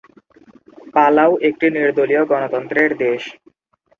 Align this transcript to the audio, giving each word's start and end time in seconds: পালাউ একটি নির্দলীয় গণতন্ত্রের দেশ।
পালাউ 0.95 1.31
একটি 1.47 1.65
নির্দলীয় 1.69 2.23
গণতন্ত্রের 2.31 2.91
দেশ। 2.97 3.21